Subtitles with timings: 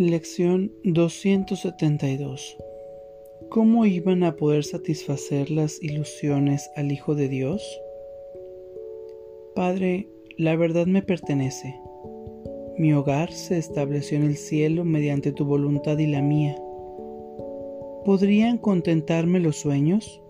[0.00, 2.56] Lección 272
[3.48, 7.80] ¿Cómo iban a poder satisfacer las ilusiones al Hijo de Dios?
[9.56, 11.74] Padre, la verdad me pertenece.
[12.78, 16.54] Mi hogar se estableció en el cielo mediante tu voluntad y la mía.
[18.04, 20.22] ¿Podrían contentarme los sueños?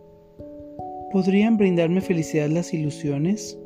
[1.13, 3.61] ¿Podrían brindarme felicidad las ilusiones?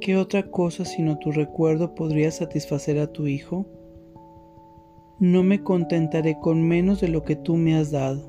[0.00, 3.64] ¿Qué otra cosa sino tu recuerdo podría satisfacer a tu Hijo?
[5.22, 8.28] No me contentaré con menos de lo que tú me has dado.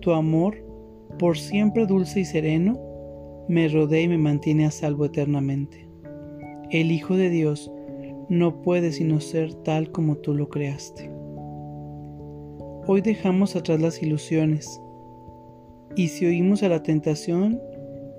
[0.00, 0.56] Tu amor,
[1.18, 2.80] por siempre dulce y sereno,
[3.50, 5.86] me rodea y me mantiene a salvo eternamente.
[6.70, 7.70] El Hijo de Dios
[8.30, 11.10] no puede sino ser tal como tú lo creaste.
[12.86, 14.80] Hoy dejamos atrás las ilusiones
[15.96, 17.60] y si oímos a la tentación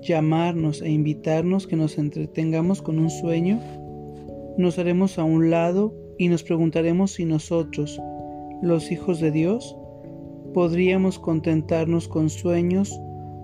[0.02, 3.58] llamarnos e invitarnos que nos entretengamos con un sueño,
[4.56, 8.00] nos haremos a un lado y nos preguntaremos si nosotros,
[8.62, 9.76] los hijos de Dios,
[10.54, 13.00] podríamos contentarnos con sueños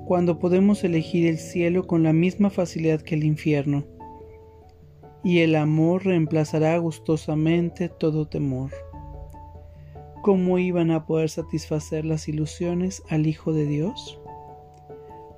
[0.07, 3.85] cuando podemos elegir el cielo con la misma facilidad que el infierno
[5.23, 8.71] y el amor reemplazará gustosamente todo temor.
[10.23, 14.21] ¿Cómo iban a poder satisfacer las ilusiones al Hijo de Dios?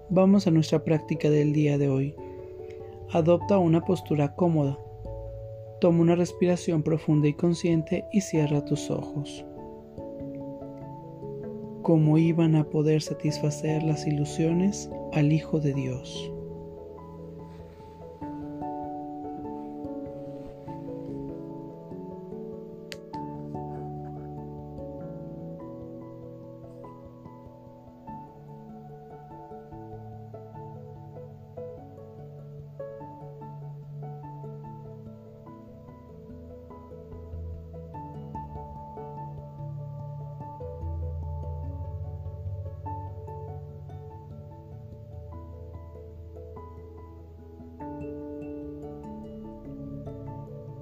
[0.08, 2.14] Vamos a nuestra práctica del día de hoy.
[3.12, 4.78] Adopta una postura cómoda.
[5.80, 9.46] Toma una respiración profunda y consciente y cierra tus ojos.
[11.82, 16.30] ¿Cómo iban a poder satisfacer las ilusiones al Hijo de Dios?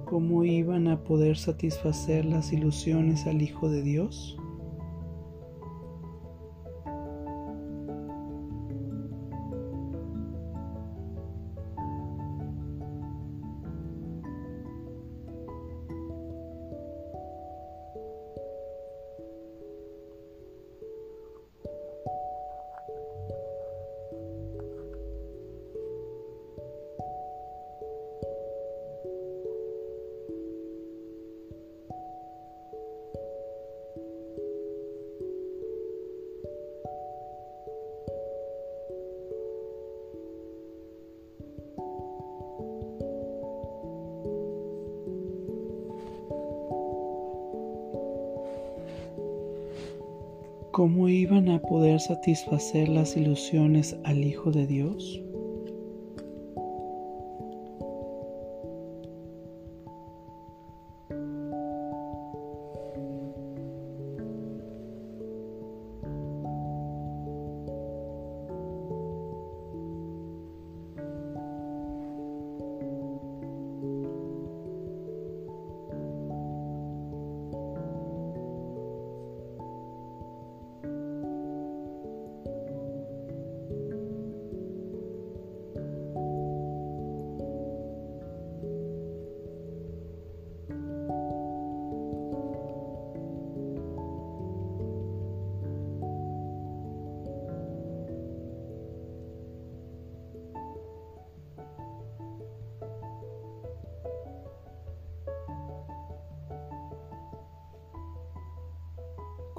[0.09, 4.38] ¿Cómo iban a poder satisfacer las ilusiones al Hijo de Dios?
[50.79, 55.21] ¿Cómo iban a poder satisfacer las ilusiones al Hijo de Dios?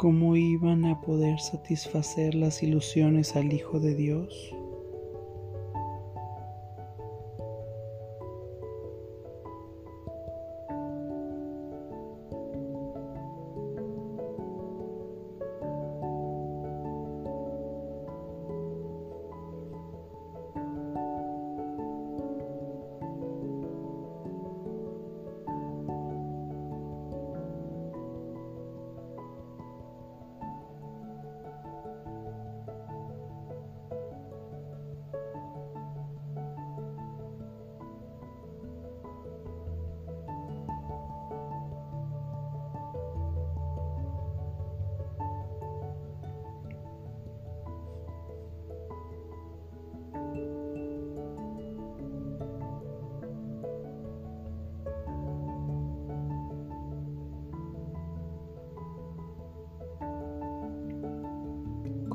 [0.01, 4.51] ¿Cómo iban a poder satisfacer las ilusiones al Hijo de Dios?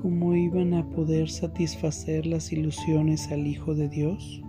[0.06, 4.44] ¿Cómo iban a poder satisfacer las ilusiones al Hijo de Dios?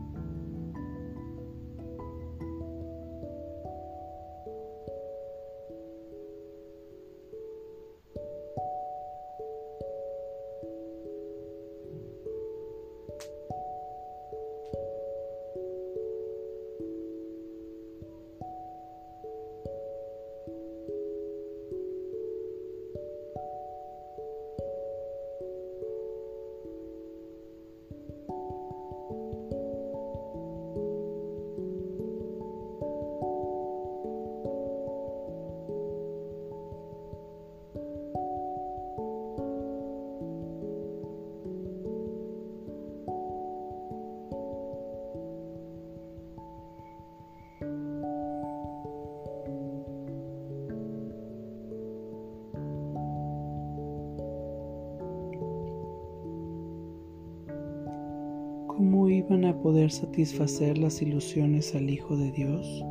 [58.77, 62.85] ¿Cómo iban a poder satisfacer las ilusiones al Hijo de Dios?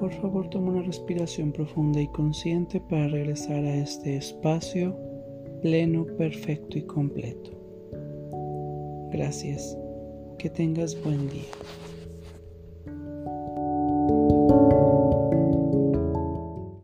[0.00, 4.98] Por favor, toma una respiración profunda y consciente para regresar a este espacio
[5.60, 7.52] pleno, perfecto y completo.
[9.12, 9.78] Gracias.
[10.38, 11.52] Que tengas buen día.